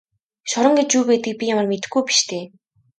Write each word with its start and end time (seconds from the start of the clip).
Шорон 0.51 0.73
гэж 0.79 0.89
юу 0.97 1.03
байдгийг 1.09 1.35
би 1.39 1.45
ямар 1.53 1.67
мэдэхгүй 1.69 2.01
биш 2.07 2.19
дээ. 2.29 2.43